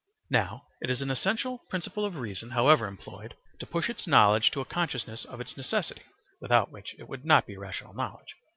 Now 0.31 0.63
it 0.81 0.89
is 0.89 1.03
an 1.03 1.11
essential 1.11 1.59
principle 1.69 2.05
of 2.05 2.15
reason, 2.15 2.49
however 2.49 2.87
employed, 2.87 3.35
to 3.59 3.67
push 3.67 3.87
its 3.87 4.07
knowledge 4.07 4.49
to 4.49 4.59
a 4.59 4.65
consciousness 4.65 5.25
of 5.25 5.39
its 5.39 5.55
necessity 5.55 6.01
(without 6.39 6.71
which 6.71 6.95
it 6.97 7.07
would 7.07 7.23
not 7.23 7.45
be 7.45 7.55
rational 7.55 7.93
knowledge). 7.93 8.35